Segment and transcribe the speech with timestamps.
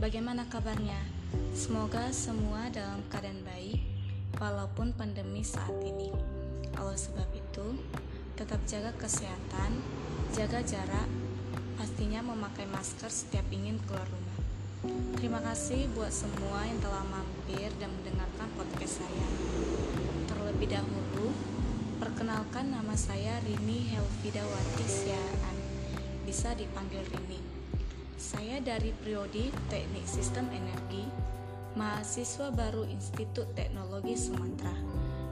[0.00, 0.96] Bagaimana kabarnya?
[1.52, 3.84] Semoga semua dalam keadaan baik
[4.40, 6.08] walaupun pandemi saat ini.
[6.80, 7.76] Oleh sebab itu,
[8.32, 9.76] tetap jaga kesehatan,
[10.32, 11.04] jaga jarak,
[11.76, 14.40] pastinya memakai masker setiap ingin keluar rumah.
[15.20, 19.28] Terima kasih buat semua yang telah mampir dan mendengarkan podcast saya.
[20.32, 21.28] Terlebih dahulu,
[22.00, 25.56] perkenalkan nama saya Rini Helvidawati Siaan.
[26.24, 27.59] Bisa dipanggil Rini.
[28.20, 31.08] Saya dari Priodi Teknik Sistem Energi,
[31.72, 34.76] mahasiswa baru Institut Teknologi Sumatera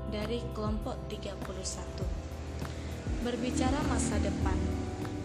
[0.09, 1.37] dari kelompok 31.
[3.29, 4.57] Berbicara masa depan,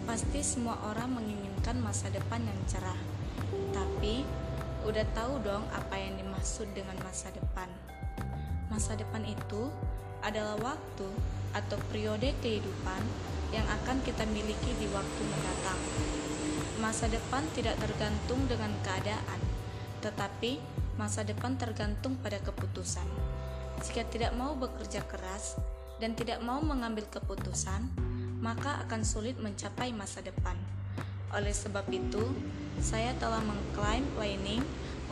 [0.04, 3.00] pasti semua orang menginginkan masa depan yang cerah.
[3.72, 4.28] Tapi,
[4.84, 7.72] udah tahu dong apa yang dimaksud dengan masa depan.
[8.68, 9.72] Masa depan itu
[10.20, 11.08] adalah waktu
[11.56, 13.00] atau periode kehidupan
[13.56, 15.80] yang akan kita miliki di waktu mendatang.
[16.82, 19.40] Masa depan tidak tergantung dengan keadaan,
[20.02, 20.58] tetapi
[20.98, 23.06] masa depan tergantung pada keputusan.
[23.82, 25.54] Jika tidak mau bekerja keras
[26.02, 27.90] dan tidak mau mengambil keputusan,
[28.42, 30.58] maka akan sulit mencapai masa depan.
[31.30, 32.34] Oleh sebab itu,
[32.82, 34.62] saya telah mengklaim planning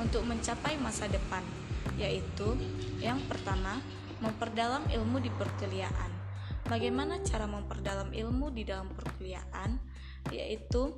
[0.03, 1.47] untuk mencapai masa depan,
[1.95, 2.59] yaitu
[2.99, 3.79] yang pertama,
[4.19, 6.11] memperdalam ilmu di perkuliahan.
[6.67, 9.79] Bagaimana cara memperdalam ilmu di dalam perkuliahan?
[10.31, 10.95] Yaitu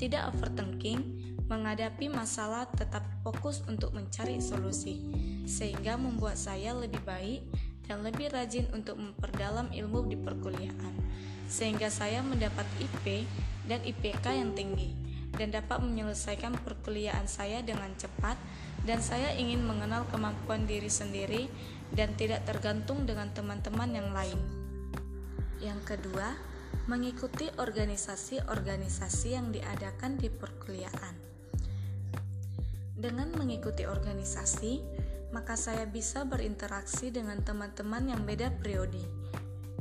[0.00, 1.02] tidak overthinking,
[1.50, 5.02] menghadapi masalah tetap fokus untuk mencari solusi,
[5.44, 7.42] sehingga membuat saya lebih baik
[7.84, 10.94] dan lebih rajin untuk memperdalam ilmu di perkuliahan,
[11.50, 13.26] sehingga saya mendapat IP
[13.66, 14.94] dan IPK yang tinggi
[15.34, 18.34] dan dapat menyelesaikan perkuliahan saya dengan cepat
[18.82, 21.46] dan saya ingin mengenal kemampuan diri sendiri
[21.94, 24.38] dan tidak tergantung dengan teman-teman yang lain.
[25.60, 26.34] Yang kedua,
[26.90, 31.14] mengikuti organisasi-organisasi yang diadakan di perkuliahan.
[32.98, 34.82] Dengan mengikuti organisasi,
[35.30, 39.06] maka saya bisa berinteraksi dengan teman-teman yang beda priodi.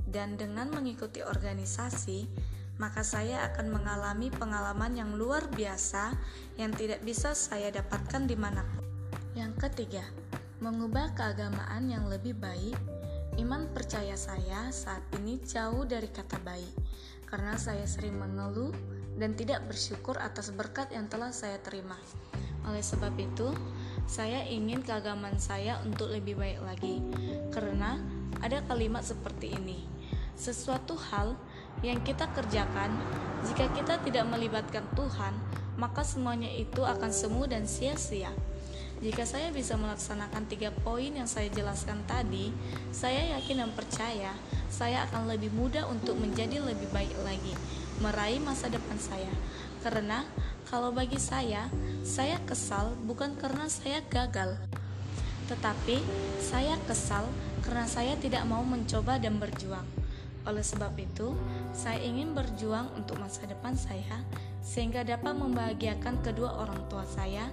[0.05, 2.29] Dan dengan mengikuti organisasi,
[2.77, 6.13] maka saya akan mengalami pengalaman yang luar biasa
[6.61, 8.85] yang tidak bisa saya dapatkan di mana pun.
[9.33, 10.05] Yang ketiga,
[10.61, 12.77] mengubah keagamaan yang lebih baik.
[13.39, 16.75] Iman percaya saya saat ini jauh dari kata baik,
[17.23, 18.75] karena saya sering mengeluh
[19.15, 21.95] dan tidak bersyukur atas berkat yang telah saya terima.
[22.67, 23.55] Oleh sebab itu,
[24.11, 26.99] saya ingin keagamaan saya untuk lebih baik lagi,
[27.55, 28.03] karena
[28.43, 29.87] ada kalimat seperti ini:
[30.35, 31.39] "Sesuatu hal
[31.79, 32.91] yang kita kerjakan,
[33.47, 35.31] jika kita tidak melibatkan Tuhan,
[35.79, 38.35] maka semuanya itu akan semu dan sia-sia."
[38.99, 42.51] Jika saya bisa melaksanakan tiga poin yang saya jelaskan tadi,
[42.91, 44.35] saya yakin dan percaya
[44.67, 47.55] saya akan lebih mudah untuk menjadi lebih baik lagi,
[48.03, 49.31] meraih masa depan saya.
[49.79, 50.27] Karena
[50.67, 51.71] kalau bagi saya,
[52.03, 54.59] saya kesal bukan karena saya gagal,
[55.47, 56.03] tetapi
[56.43, 57.23] saya kesal
[57.63, 59.87] karena saya tidak mau mencoba dan berjuang.
[60.47, 61.35] Oleh sebab itu,
[61.75, 64.23] saya ingin berjuang untuk masa depan saya
[64.63, 67.47] sehingga dapat membahagiakan kedua orang tua saya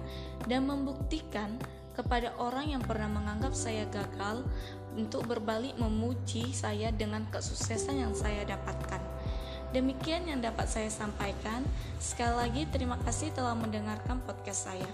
[0.45, 1.55] dan membuktikan
[1.97, 4.45] kepada orang yang pernah menganggap saya gagal
[4.93, 9.01] untuk berbalik memuji saya dengan kesuksesan yang saya dapatkan.
[9.75, 11.65] Demikian yang dapat saya sampaikan.
[11.99, 14.89] Sekali lagi terima kasih telah mendengarkan podcast saya.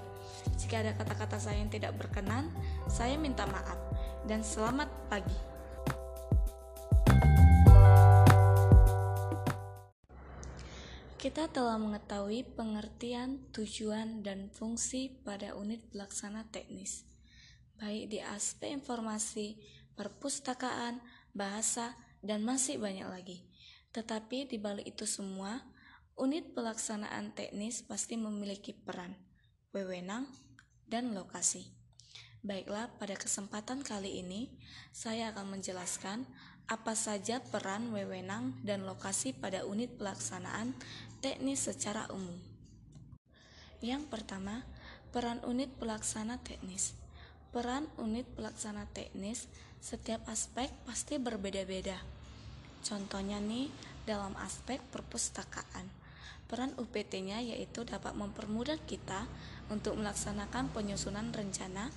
[0.58, 2.50] Jika ada kata-kata saya yang tidak berkenan,
[2.90, 3.78] saya minta maaf
[4.26, 5.53] dan selamat pagi.
[11.24, 17.08] Kita telah mengetahui pengertian, tujuan, dan fungsi pada unit pelaksana teknis,
[17.80, 19.56] baik di aspek informasi,
[19.96, 21.00] perpustakaan,
[21.32, 23.48] bahasa, dan masih banyak lagi.
[23.96, 25.64] Tetapi di balik itu semua,
[26.20, 29.16] unit pelaksanaan teknis pasti memiliki peran,
[29.72, 30.28] wewenang,
[30.92, 31.72] dan lokasi.
[32.44, 34.60] Baiklah, pada kesempatan kali ini
[34.92, 36.28] saya akan menjelaskan
[36.68, 40.72] apa saja peran, wewenang, dan lokasi pada unit pelaksanaan
[41.20, 42.36] teknis secara umum.
[43.84, 44.64] Yang pertama,
[45.12, 46.96] peran unit pelaksana teknis.
[47.52, 49.52] Peran unit pelaksana teknis
[49.84, 52.00] setiap aspek pasti berbeda-beda.
[52.84, 53.68] Contohnya nih
[54.08, 55.92] dalam aspek perpustakaan.
[56.48, 59.28] Peran UPT-nya yaitu dapat mempermudah kita
[59.68, 61.92] untuk melaksanakan penyusunan rencana,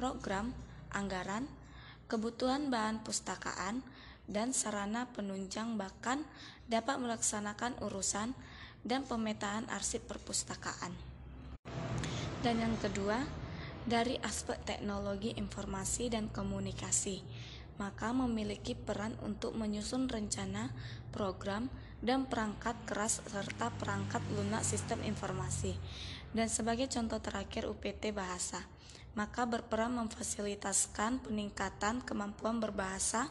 [0.00, 0.52] program,
[0.92, 1.48] anggaran,
[2.08, 3.80] kebutuhan bahan pustakaan,
[4.30, 6.22] dan sarana penunjang bahkan
[6.70, 8.34] dapat melaksanakan urusan
[8.82, 10.94] dan pemetaan arsip perpustakaan.
[12.42, 13.22] Dan yang kedua,
[13.86, 17.22] dari aspek teknologi informasi dan komunikasi,
[17.78, 20.70] maka memiliki peran untuk menyusun rencana,
[21.14, 21.70] program,
[22.02, 25.78] dan perangkat keras serta perangkat lunak sistem informasi.
[26.34, 28.58] Dan sebagai contoh terakhir UPT Bahasa,
[29.14, 33.30] maka berperan memfasilitaskan peningkatan kemampuan berbahasa.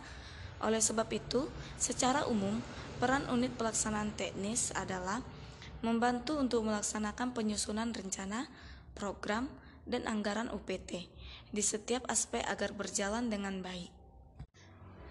[0.62, 1.50] Oleh sebab itu,
[1.82, 2.62] secara umum,
[3.02, 5.26] peran unit pelaksanaan teknis adalah
[5.82, 8.46] membantu untuk melaksanakan penyusunan rencana,
[8.94, 9.50] program,
[9.90, 11.10] dan anggaran UPT
[11.50, 13.90] di setiap aspek agar berjalan dengan baik.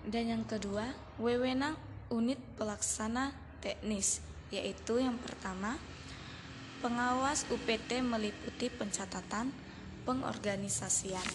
[0.06, 0.87] Dan yang kedua,
[1.19, 1.75] wewenang
[2.08, 5.76] unit pelaksana teknis, yaitu yang pertama,
[6.81, 9.52] pengawas UPT meliputi pencatatan,
[10.08, 11.26] pengorganisasian.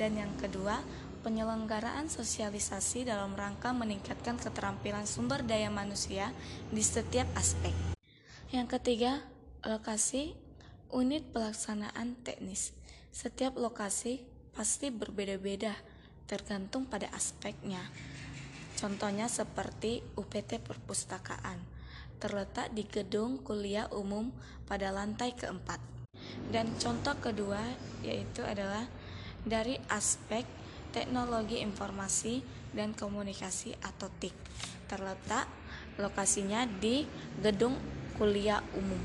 [0.00, 0.80] Dan yang kedua,
[1.24, 6.36] penyelenggaraan sosialisasi dalam rangka meningkatkan keterampilan sumber daya manusia
[6.68, 7.72] di setiap aspek.
[8.52, 9.24] Yang ketiga,
[9.64, 10.36] lokasi
[10.92, 12.76] unit pelaksanaan teknis.
[13.08, 14.20] Setiap lokasi
[14.52, 15.72] pasti berbeda-beda
[16.28, 17.80] tergantung pada aspeknya.
[18.76, 21.56] Contohnya seperti UPT perpustakaan,
[22.20, 24.28] terletak di gedung kuliah umum
[24.68, 25.80] pada lantai keempat.
[26.52, 27.64] Dan contoh kedua
[28.04, 28.84] yaitu adalah
[29.44, 30.63] dari aspek
[30.94, 34.30] teknologi informasi dan komunikasi atau TIK.
[34.86, 35.50] Terletak
[35.98, 37.02] lokasinya di
[37.42, 37.74] gedung
[38.14, 39.02] kuliah umum.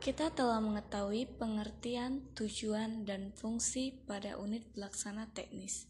[0.00, 5.84] Kita telah mengetahui pengertian, tujuan, dan fungsi pada unit pelaksana teknis,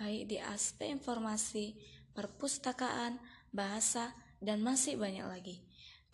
[0.00, 1.76] baik di aspek informasi,
[2.16, 3.20] perpustakaan,
[3.52, 5.60] bahasa, dan masih banyak lagi.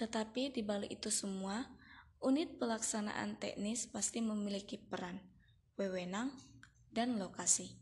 [0.01, 1.69] Tetapi di balik itu semua,
[2.19, 5.23] Unit pelaksanaan teknis pasti memiliki peran,
[5.79, 6.35] wewenang,
[6.93, 7.73] dan lokasi.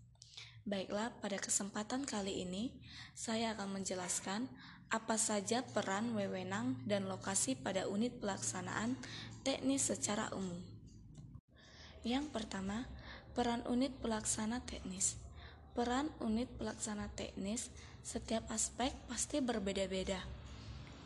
[0.66, 2.74] Baiklah, pada kesempatan kali ini
[3.14, 4.50] saya akan menjelaskan
[4.90, 8.98] apa saja peran, wewenang, dan lokasi pada unit pelaksanaan
[9.46, 10.58] teknis secara umum.
[12.02, 12.86] Yang pertama,
[13.34, 15.18] peran unit pelaksana teknis.
[15.74, 17.70] Peran unit pelaksana teknis
[18.02, 20.18] setiap aspek pasti berbeda-beda.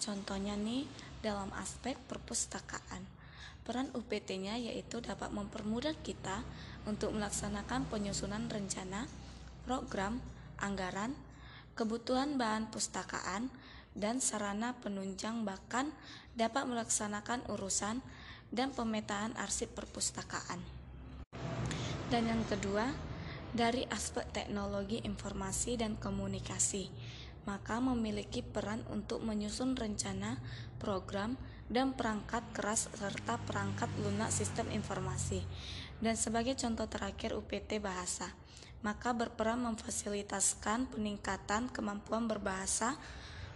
[0.00, 0.88] Contohnya nih
[1.20, 3.20] dalam aspek perpustakaan
[3.60, 6.42] Peran UPT-nya yaitu dapat mempermudah kita
[6.86, 9.08] untuk melaksanakan penyusunan rencana,
[9.64, 10.20] program,
[10.60, 11.16] anggaran,
[11.74, 13.52] kebutuhan bahan pustakaan,
[13.96, 15.90] dan sarana penunjang bahkan
[16.38, 17.98] dapat melaksanakan urusan
[18.54, 20.62] dan pemetaan arsip perpustakaan.
[22.10, 22.90] Dan yang kedua,
[23.50, 26.90] dari aspek teknologi informasi dan komunikasi,
[27.46, 30.38] maka memiliki peran untuk menyusun rencana,
[30.78, 31.34] program,
[31.70, 35.46] dan perangkat keras serta perangkat lunak sistem informasi.
[36.00, 38.32] Dan sebagai contoh terakhir UPT bahasa,
[38.80, 42.96] maka berperan memfasilitaskan peningkatan kemampuan berbahasa.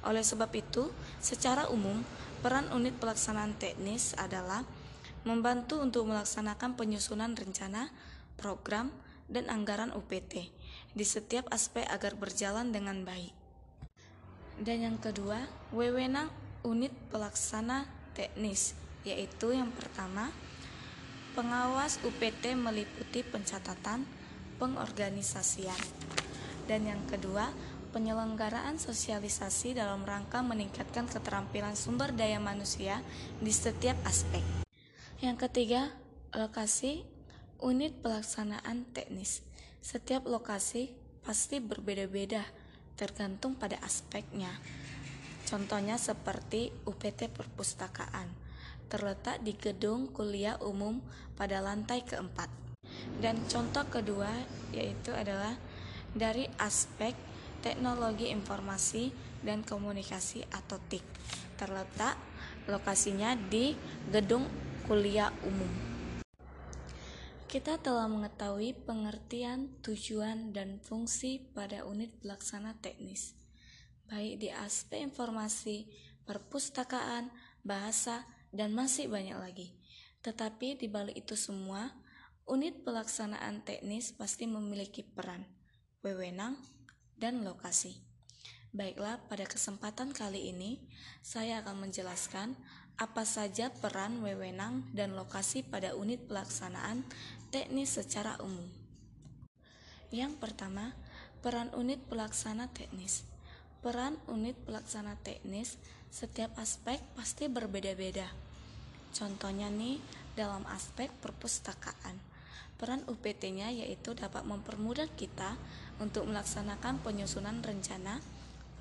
[0.05, 0.93] Oleh sebab itu,
[1.25, 2.05] secara umum,
[2.45, 4.61] peran unit pelaksanaan teknis adalah
[5.25, 7.89] membantu untuk melaksanakan penyusunan rencana,
[8.37, 8.93] program,
[9.25, 10.53] dan anggaran UPT
[10.93, 13.33] di setiap aspek agar berjalan dengan baik.
[14.61, 16.29] Dan yang kedua, wewenang
[16.61, 20.29] unit pelaksana teknis, yaitu yang pertama,
[21.35, 24.07] pengawas UPT meliputi pencatatan,
[24.63, 25.77] pengorganisasian,
[26.71, 27.51] dan yang kedua,
[27.91, 33.03] penyelenggaraan sosialisasi dalam rangka meningkatkan keterampilan sumber daya manusia
[33.43, 34.43] di setiap aspek.
[35.19, 35.91] Yang ketiga,
[36.31, 37.03] lokasi
[37.59, 39.43] unit pelaksanaan teknis.
[39.83, 40.95] Setiap lokasi
[41.27, 42.47] pasti berbeda-beda
[42.95, 44.51] tergantung pada aspeknya.
[45.45, 48.44] Contohnya seperti UPT Perpustakaan,
[48.87, 51.01] terletak di gedung kuliah umum
[51.35, 52.51] pada lantai keempat.
[53.19, 54.31] Dan contoh kedua
[54.71, 55.57] yaitu adalah
[56.15, 57.17] dari aspek
[57.65, 59.11] teknologi informasi
[59.41, 61.05] dan komunikasi atau TIK.
[61.57, 62.15] Terletak
[62.69, 63.77] lokasinya di
[64.13, 64.47] gedung
[64.85, 65.71] kuliah umum.
[67.49, 73.45] Kita telah mengetahui pengertian, tujuan, dan fungsi pada unit pelaksana teknis
[74.09, 75.89] baik di aspek informasi,
[76.29, 77.33] perpustakaan,
[77.65, 79.75] bahasa, dan masih banyak lagi.
[80.23, 81.93] Tetapi di balik itu semua,
[82.47, 85.45] unit pelaksanaan teknis pasti memiliki peran,
[86.01, 86.57] wewenang,
[87.19, 88.01] dan lokasi.
[88.75, 90.83] Baiklah, pada kesempatan kali ini
[91.23, 92.59] saya akan menjelaskan
[92.95, 97.03] apa saja peran, wewenang, dan lokasi pada unit pelaksanaan
[97.51, 98.67] teknis secara umum.
[100.15, 100.95] Yang pertama,
[101.43, 103.27] peran unit pelaksana teknis.
[103.83, 105.79] Peran unit pelaksana teknis
[106.11, 108.44] setiap aspek pasti berbeda-beda.
[109.15, 110.03] Contohnya nih
[110.35, 112.19] dalam aspek perpustakaan.
[112.75, 115.55] Peran UPT-nya yaitu dapat mempermudah kita
[116.03, 118.19] untuk melaksanakan penyusunan rencana,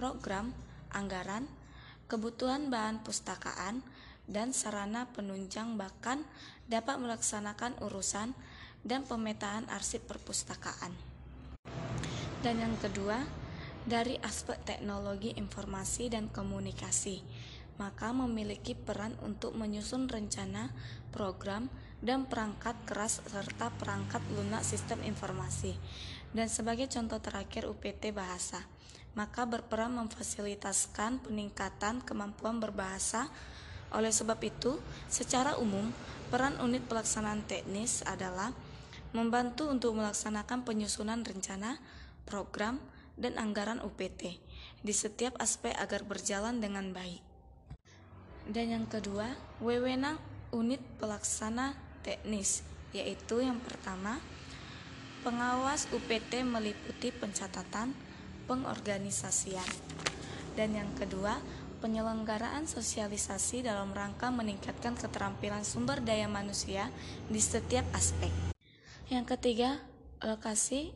[0.02, 0.50] program,
[0.90, 1.46] anggaran,
[2.10, 3.86] kebutuhan bahan pustakaan,
[4.26, 6.26] dan sarana penunjang bahkan
[6.66, 8.34] dapat melaksanakan urusan
[8.82, 10.92] dan pemetaan arsip perpustakaan.
[12.44, 13.24] Dan yang kedua,
[13.84, 17.20] dari aspek teknologi informasi dan komunikasi,
[17.82, 20.70] maka memiliki peran untuk menyusun rencana,
[21.10, 21.70] program,
[22.04, 25.74] dan perangkat keras serta perangkat lunak sistem informasi.
[26.36, 28.60] Dan sebagai contoh terakhir UPT bahasa,
[29.14, 33.30] maka berperan memfasilitaskan peningkatan kemampuan berbahasa.
[33.94, 35.94] Oleh sebab itu, secara umum,
[36.34, 38.52] peran unit pelaksanaan teknis adalah
[39.14, 41.78] membantu untuk melaksanakan penyusunan rencana,
[42.26, 42.82] program,
[43.14, 44.42] dan anggaran UPT
[44.82, 47.33] di setiap aspek agar berjalan dengan baik.
[48.44, 49.32] Dan yang kedua,
[49.64, 50.20] wewenang
[50.52, 54.20] unit pelaksana teknis, yaitu yang pertama,
[55.24, 57.96] pengawas UPT meliputi pencatatan,
[58.46, 59.66] pengorganisasian.
[60.54, 61.40] Dan yang kedua,
[61.80, 66.92] penyelenggaraan sosialisasi dalam rangka meningkatkan keterampilan sumber daya manusia
[67.32, 68.32] di setiap aspek.
[69.08, 69.80] Yang ketiga,
[70.20, 70.92] lokasi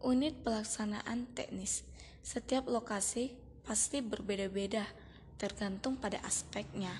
[0.00, 1.84] unit pelaksanaan teknis.
[2.20, 4.84] Setiap lokasi pasti berbeda-beda
[5.36, 6.92] tergantung pada aspeknya.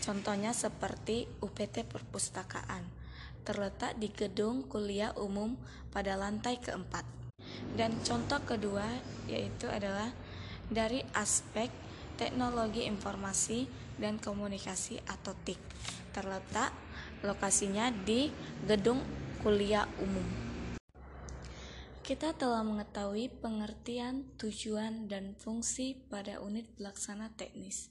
[0.00, 2.88] Contohnya seperti UPT perpustakaan,
[3.44, 5.58] terletak di gedung kuliah umum
[5.92, 7.04] pada lantai keempat.
[7.76, 8.86] Dan contoh kedua
[9.28, 10.08] yaitu adalah
[10.70, 11.68] dari aspek
[12.16, 13.66] teknologi informasi
[14.00, 15.60] dan komunikasi atau TIK.
[16.14, 16.72] Terletak
[17.26, 18.32] lokasinya di
[18.64, 19.02] gedung
[19.44, 20.49] kuliah umum.
[22.10, 27.86] Kita telah mengetahui pengertian, tujuan, dan fungsi pada unit pelaksana teknis,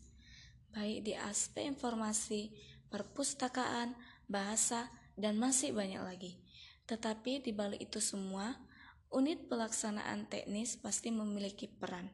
[0.75, 2.51] baik di aspek informasi,
[2.91, 3.95] perpustakaan,
[4.27, 6.35] bahasa, dan masih banyak lagi.
[6.83, 8.59] Tetapi di balik itu semua,
[9.07, 12.11] unit pelaksanaan teknis pasti memiliki peran,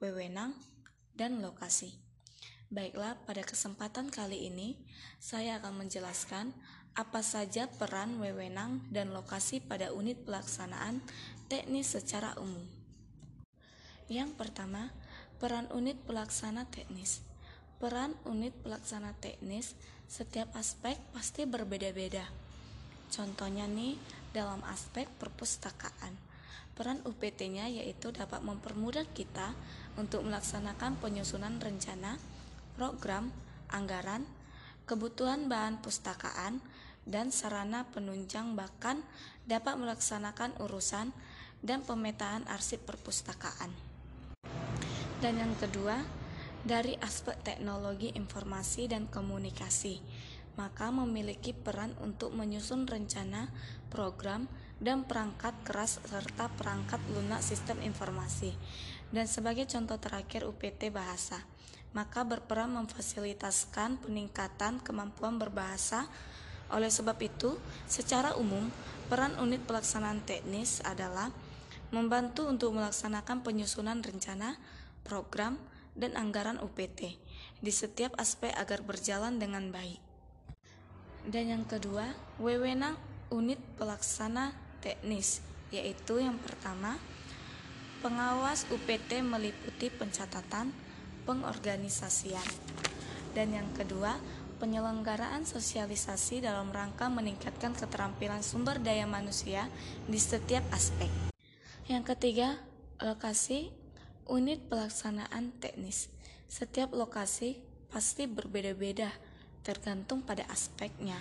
[0.00, 0.56] wewenang,
[1.12, 2.00] dan lokasi.
[2.72, 4.88] Baiklah, pada kesempatan kali ini
[5.20, 6.56] saya akan menjelaskan
[6.92, 11.00] apa saja peran wewenang dan lokasi pada unit pelaksanaan
[11.48, 12.64] teknis secara umum.
[14.12, 14.92] Yang pertama,
[15.40, 17.24] peran unit pelaksana teknis.
[17.80, 19.72] Peran unit pelaksana teknis
[20.04, 22.28] setiap aspek pasti berbeda-beda.
[23.08, 23.96] Contohnya nih
[24.36, 26.12] dalam aspek perpustakaan.
[26.72, 29.56] Peran UPT-nya yaitu dapat mempermudah kita
[29.96, 32.16] untuk melaksanakan penyusunan rencana,
[32.76, 33.28] program,
[33.68, 34.24] anggaran,
[34.88, 36.64] kebutuhan bahan pustakaan,
[37.06, 39.02] dan sarana penunjang bahkan
[39.46, 41.10] dapat melaksanakan urusan
[41.62, 43.70] dan pemetaan arsip perpustakaan.
[45.22, 46.02] Dan yang kedua,
[46.62, 50.02] dari aspek teknologi informasi dan komunikasi,
[50.58, 53.50] maka memiliki peran untuk menyusun rencana,
[53.88, 54.50] program,
[54.82, 58.50] dan perangkat keras serta perangkat lunak sistem informasi.
[59.14, 61.38] Dan sebagai contoh terakhir UPT bahasa,
[61.94, 66.10] maka berperan memfasilitaskan peningkatan kemampuan berbahasa.
[66.72, 68.72] Oleh sebab itu, secara umum,
[69.12, 71.28] peran unit pelaksanaan teknis adalah
[71.92, 74.56] membantu untuk melaksanakan penyusunan rencana,
[75.04, 75.60] program,
[75.92, 77.20] dan anggaran UPT
[77.60, 80.00] di setiap aspek agar berjalan dengan baik.
[81.28, 82.96] Dan yang kedua, wewenang
[83.28, 86.96] unit pelaksana teknis, yaitu yang pertama,
[88.00, 90.74] pengawas UPT meliputi pencatatan,
[91.28, 92.42] pengorganisasian.
[93.36, 94.18] Dan yang kedua,
[94.62, 99.66] penyelenggaraan sosialisasi dalam rangka meningkatkan keterampilan sumber daya manusia
[100.06, 101.10] di setiap aspek.
[101.90, 102.62] Yang ketiga,
[103.02, 103.74] lokasi
[104.30, 106.14] unit pelaksanaan teknis.
[106.46, 107.58] Setiap lokasi
[107.90, 109.10] pasti berbeda-beda
[109.66, 111.18] tergantung pada aspeknya.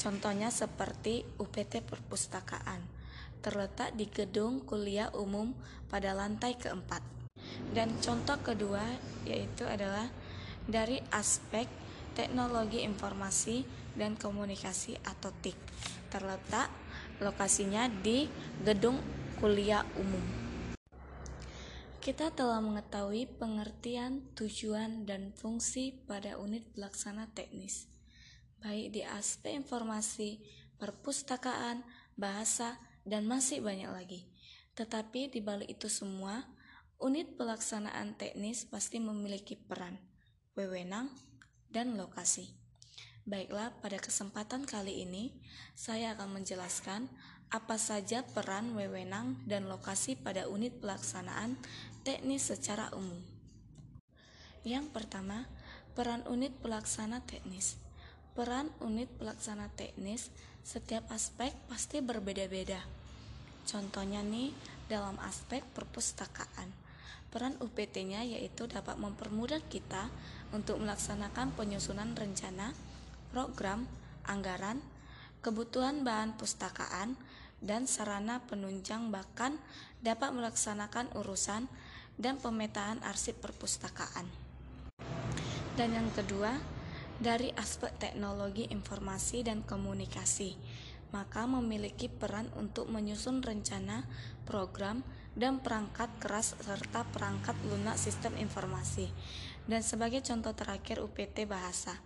[0.00, 2.80] Contohnya seperti UPT perpustakaan,
[3.44, 5.52] terletak di gedung kuliah umum
[5.92, 7.04] pada lantai keempat.
[7.76, 8.88] Dan contoh kedua
[9.28, 10.08] yaitu adalah
[10.64, 11.87] dari aspek
[12.18, 13.62] teknologi informasi
[13.94, 15.54] dan komunikasi atau TIK.
[16.10, 16.66] Terletak
[17.22, 18.26] lokasinya di
[18.66, 18.98] gedung
[19.38, 20.48] kuliah umum.
[22.02, 27.86] Kita telah mengetahui pengertian, tujuan, dan fungsi pada unit pelaksana teknis,
[28.64, 30.42] baik di aspek informasi,
[30.80, 31.84] perpustakaan,
[32.16, 34.24] bahasa, dan masih banyak lagi.
[34.72, 36.48] Tetapi di balik itu semua,
[36.96, 40.00] unit pelaksanaan teknis pasti memiliki peran,
[40.56, 41.12] wewenang,
[41.72, 42.52] dan lokasi.
[43.28, 45.36] Baiklah, pada kesempatan kali ini
[45.76, 47.12] saya akan menjelaskan
[47.48, 51.56] apa saja peran wewenang dan lokasi pada unit pelaksanaan
[52.04, 53.20] teknis secara umum.
[54.64, 55.48] Yang pertama,
[55.92, 57.80] peran unit pelaksana teknis.
[58.36, 60.32] Peran unit pelaksana teknis
[60.64, 62.80] setiap aspek pasti berbeda-beda.
[63.68, 64.52] Contohnya nih
[64.88, 66.87] dalam aspek perpustakaan.
[67.28, 70.08] Peran UPT-nya yaitu dapat mempermudah kita
[70.56, 72.72] untuk melaksanakan penyusunan rencana
[73.30, 73.84] program,
[74.24, 74.80] anggaran,
[75.44, 77.20] kebutuhan bahan pustakaan,
[77.58, 79.58] dan sarana penunjang bahkan
[80.00, 81.66] dapat melaksanakan urusan
[82.18, 84.26] dan pemetaan arsip perpustakaan.
[85.78, 86.58] Dan yang kedua,
[87.18, 90.54] dari aspek teknologi informasi dan komunikasi,
[91.10, 94.06] maka memiliki peran untuk menyusun rencana,
[94.46, 95.02] program,
[95.36, 99.10] dan perangkat keras serta perangkat lunak sistem informasi.
[99.68, 101.98] Dan sebagai contoh terakhir UPT bahasa,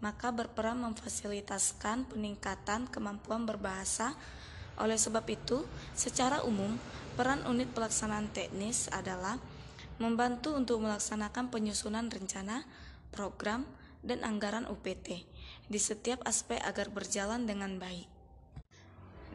[0.00, 4.16] maka berperan memfasilitaskan peningkatan kemampuan berbahasa.
[4.80, 6.80] Oleh sebab itu, secara umum,
[7.20, 9.36] peran unit pelaksanaan teknis adalah
[10.00, 12.64] membantu untuk melaksanakan penyusunan rencana,
[13.12, 13.68] program,
[14.00, 15.28] dan anggaran UPT
[15.68, 18.08] di setiap aspek agar berjalan dengan baik.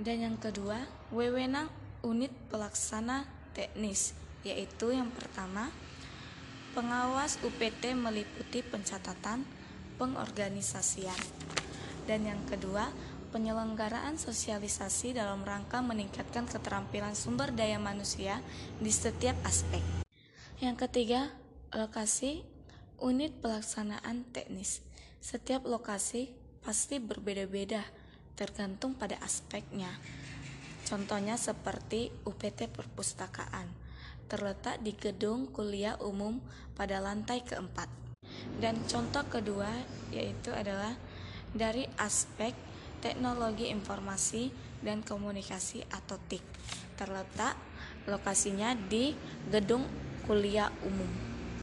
[0.01, 0.81] Dan yang kedua,
[1.13, 1.69] wewenang
[2.01, 4.11] unit pelaksana teknis,
[4.43, 5.71] yaitu yang pertama,
[6.75, 9.47] pengawas UPT meliputi pencatatan,
[9.95, 11.15] pengorganisasian.
[12.03, 12.91] Dan yang kedua,
[13.31, 18.43] penyelenggaraan sosialisasi dalam rangka meningkatkan keterampilan sumber daya manusia
[18.77, 19.81] di setiap aspek.
[20.59, 21.31] Yang ketiga,
[21.71, 22.43] lokasi
[22.99, 24.79] unit pelaksanaan teknis.
[25.19, 26.31] Setiap lokasi
[26.63, 27.83] pasti berbeda-beda
[28.39, 29.89] tergantung pada aspeknya.
[30.85, 33.65] Contohnya seperti UPT Perpustakaan,
[34.29, 36.37] terletak di gedung kuliah umum
[36.77, 37.89] pada lantai keempat.
[38.61, 39.69] Dan contoh kedua
[40.13, 40.93] yaitu adalah
[41.49, 42.53] dari aspek
[43.01, 44.53] teknologi informasi
[44.85, 46.45] dan komunikasi atau TIK.
[46.93, 47.57] Terletak
[48.05, 49.17] lokasinya di
[49.49, 49.89] gedung
[50.29, 51.34] kuliah umum.